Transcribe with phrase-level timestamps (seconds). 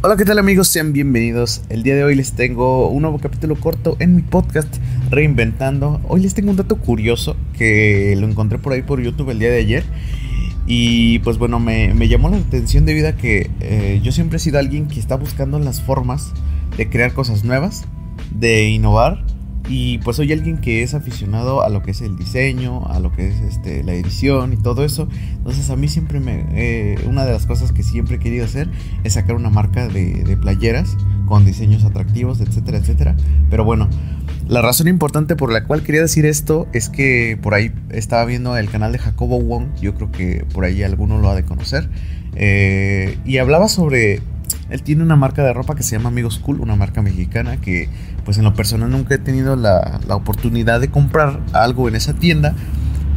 [0.00, 0.68] Hola, ¿qué tal amigos?
[0.68, 1.62] Sean bienvenidos.
[1.70, 4.72] El día de hoy les tengo un nuevo capítulo corto en mi podcast
[5.10, 6.00] Reinventando.
[6.06, 9.50] Hoy les tengo un dato curioso que lo encontré por ahí por YouTube el día
[9.50, 9.84] de ayer.
[10.68, 14.60] Y pues bueno, me, llamó la atención debido a que eh, yo siempre he sido
[14.60, 16.32] alguien que está buscando las formas
[16.76, 17.84] de crear cosas nuevas,
[18.30, 19.24] de innovar
[19.68, 23.12] y pues soy alguien que es aficionado a lo que es el diseño, a lo
[23.12, 25.08] que es este, la edición y todo eso.
[25.36, 26.46] Entonces a mí siempre me...
[26.52, 28.68] Eh, una de las cosas que siempre he querido hacer
[29.04, 30.96] es sacar una marca de, playeras
[31.26, 33.16] con diseños atractivos, etcétera, etcétera.
[33.50, 33.90] Pero bueno,
[34.48, 38.56] la razón importante por la cual quería decir esto es que por ahí estaba viendo
[38.56, 41.90] el canal de Jacobo Wong, yo creo que por ahí alguno lo ha de conocer,
[42.34, 44.22] eh, y hablaba sobre
[44.70, 47.88] él tiene una marca de ropa que se llama Amigos Cool, una marca mexicana que
[48.24, 52.54] pues en lo personal nunca he tenido la, oportunidad de comprar algo en esa tienda,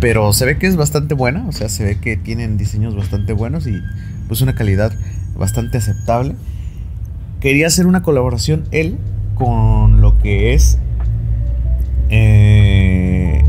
[0.00, 3.32] pero se ve que es bastante buena, o sea, se ve que tienen diseños bastante
[3.32, 3.80] buenos y
[4.26, 4.92] pues una calidad
[5.36, 6.34] bastante aceptable.
[7.40, 8.98] Quería hacer una colaboración él
[9.34, 10.78] con lo que es
[12.08, 13.44] eh,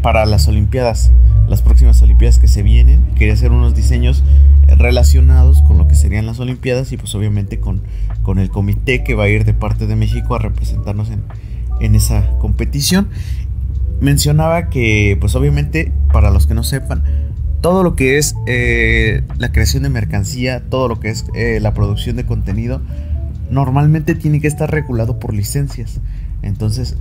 [0.00, 1.10] para las Olimpiadas,
[1.48, 3.04] las próximas Olimpiadas que se vienen.
[3.16, 4.24] Quería hacer unos diseños
[4.68, 7.82] relacionados con lo que serían las Olimpiadas y pues obviamente con,
[8.22, 11.22] con el comité que va a ir de parte de México a representarnos en,
[11.80, 13.08] en esa competición.
[14.00, 17.02] Mencionaba que pues obviamente para los que no sepan,
[17.60, 21.74] todo lo que es eh, la creación de mercancía, todo lo que es eh, la
[21.74, 22.80] producción de contenido,
[23.50, 26.00] normalmente tiene que estar regulado por licencias.
[26.42, 26.96] Entonces,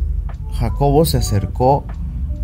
[0.53, 1.85] Jacobo se acercó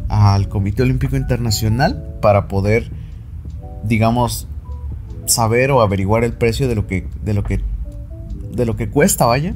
[0.10, 2.92] al Comité Olímpico Internacional para poder,
[3.84, 4.48] digamos,
[5.32, 7.62] saber o averiguar el precio de lo que, de lo que,
[8.52, 9.54] de lo que cuesta, vaya,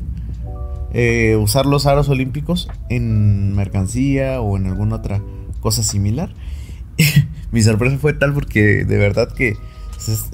[0.93, 5.21] eh, usar los aros olímpicos en mercancía o en alguna otra
[5.59, 6.33] cosa similar.
[7.51, 9.57] Mi sorpresa fue tal porque de verdad que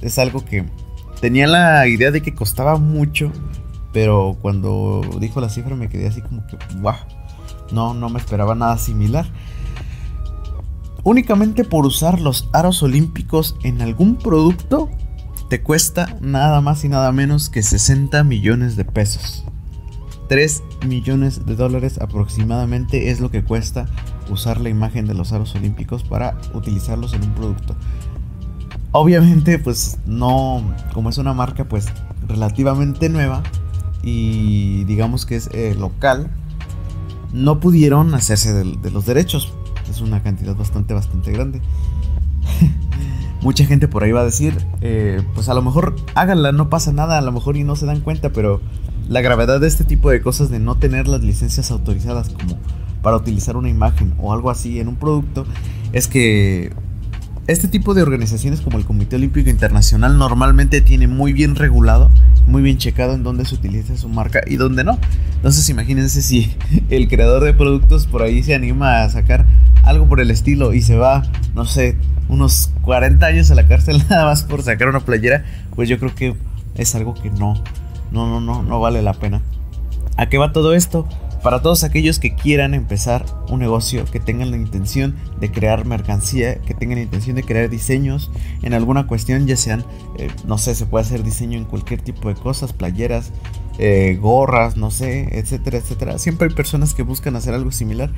[0.02, 0.66] es, algo que
[1.20, 3.32] tenía la idea de que costaba mucho,
[3.94, 6.96] pero cuando dijo la cifra me quedé así como que, wow,
[7.72, 9.26] no, no me esperaba nada similar.
[11.04, 14.90] Únicamente por usar los aros olímpicos en algún producto
[15.52, 19.44] te cuesta nada más y nada menos que 60 millones de pesos.
[20.30, 23.86] 3 millones de dólares aproximadamente es lo que cuesta
[24.30, 27.76] usar la imagen de los aros olímpicos para utilizarlos en un producto.
[28.94, 30.64] Obviamente, pues no,
[30.94, 31.88] como es una marca pues
[32.30, 33.44] relativamente nueva
[34.04, 36.32] y digamos que es eh, local,
[37.34, 39.52] no pudieron hacerse de los derechos.
[39.90, 41.60] Es una cantidad bastante, bastante grande.
[43.42, 46.92] Mucha gente por ahí va a decir, eh, pues a lo mejor háganla, no pasa
[46.92, 48.62] nada, a lo mejor y no se dan cuenta, pero
[49.10, 52.58] la gravedad de este tipo de cosas de no tener las licencias autorizadas como
[53.02, 55.46] para utilizar una imagen o algo así en un producto
[55.92, 56.72] es que
[57.48, 62.10] este tipo de organizaciones como el Comité Olímpico Internacional normalmente tiene muy bien regulado,
[62.48, 65.00] muy bien checado en dónde se utiliza su marca y dónde no.
[65.36, 66.56] Entonces imagínense si
[66.90, 69.48] el creador de productos por ahí se anima a sacar
[69.84, 71.24] algo por el estilo y se va,
[71.56, 71.98] no sé,
[72.32, 76.16] unos 40 años a la cárcel nada más por sacar una playera, pues yo creo
[76.16, 76.36] que
[76.76, 77.62] es algo que no,
[78.12, 79.42] no, no, no, no vale la pena.
[80.18, 81.08] ¿A qué va todo esto?
[81.44, 86.60] Para todos aquellos que quieran empezar un negocio, que tengan la intención de crear mercancía,
[86.60, 88.32] que tengan la intención de crear diseños
[88.62, 89.84] en alguna cuestión, ya sean,
[90.20, 93.32] eh, no sé, se puede hacer diseño en cualquier tipo de cosas, playeras,
[93.80, 96.20] eh, gorras, no sé, etcétera, etcétera.
[96.20, 98.12] Siempre hay personas que buscan hacer algo similar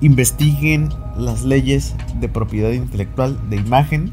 [0.00, 4.12] investiguen las leyes de propiedad intelectual de imagen,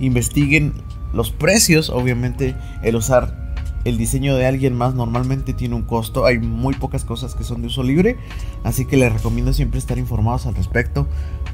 [0.00, 0.72] investiguen
[1.12, 3.42] los precios, obviamente el usar
[3.84, 7.62] el diseño de alguien más normalmente tiene un costo, hay muy pocas cosas que son
[7.62, 8.16] de uso libre,
[8.62, 11.08] así que les recomiendo siempre estar informados al respecto,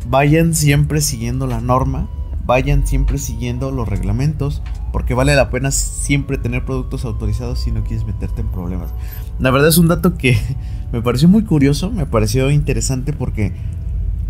[0.09, 2.09] vayan siempre siguiendo la norma,
[2.48, 7.84] vayan siempre siguiendo los reglamentos, porque vale la pena siempre tener productos autorizados si no
[7.84, 8.94] quieres meterte en problemas.
[9.38, 10.38] La verdad es un dato que
[10.92, 13.53] me pareció muy curioso, me pareció interesante porque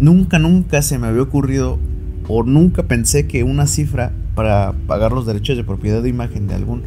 [0.01, 1.79] nunca, nunca se me había ocurrido
[2.27, 6.57] o nunca pensé que una cifra para pagar los derechos de propiedad de imagen de
[6.57, 6.83] algún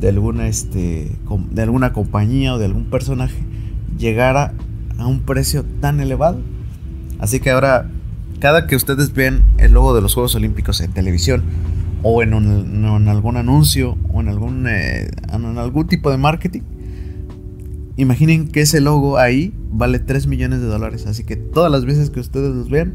[0.00, 1.12] de alguna este
[1.50, 3.38] de alguna compañía o de algún personaje
[3.98, 4.54] llegara
[4.96, 6.40] a un precio tan elevado.
[7.18, 7.90] Así que ahora
[8.44, 11.42] cada que ustedes vean el logo de los Juegos Olímpicos en televisión
[12.02, 12.34] o en,
[13.08, 16.60] algún anuncio o en algún, eh, en algún tipo de marketing,
[17.96, 21.06] imaginen que ese logo ahí vale 3 millones de dólares.
[21.06, 22.92] Así que todas las veces que ustedes los vean,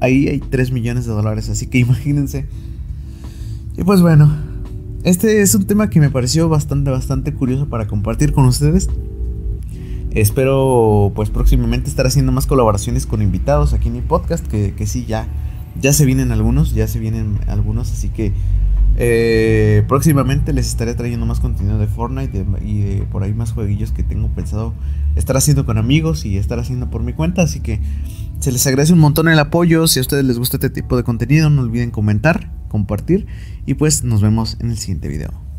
[0.00, 1.48] ahí hay 3 millones de dólares.
[1.48, 2.46] Así que imagínense.
[3.78, 4.36] Y pues bueno,
[5.04, 8.88] este es un tema que me pareció bastante, bastante curioso para compartir con ustedes.
[10.12, 14.86] Espero pues próximamente estar haciendo más colaboraciones con invitados aquí en mi podcast, que, que
[14.86, 15.26] sí, ya,
[15.80, 18.32] ya se vienen algunos, ya se vienen algunos, así que
[19.02, 23.92] Eh, próximamente les estaré trayendo más contenido de Fortnite y de por ahí más jueguillos
[23.92, 24.74] que tengo pensado
[25.16, 27.42] estar haciendo con amigos y estar haciendo por mi cuenta.
[27.42, 27.80] Así que
[28.40, 29.86] se les agradece un montón el apoyo.
[29.86, 33.26] Si a ustedes les gusta este tipo de contenido, no olviden comentar, compartir
[33.64, 35.49] y pues nos vemos en el siguiente video.